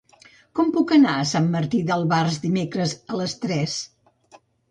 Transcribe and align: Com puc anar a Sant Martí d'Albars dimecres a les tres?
Com 0.59 0.69
puc 0.77 0.93
anar 0.95 1.11
a 1.17 1.25
Sant 1.31 1.49
Martí 1.57 1.83
d'Albars 1.91 2.39
dimecres 2.47 2.97
a 3.15 3.21
les 3.23 3.39
tres? 3.47 3.77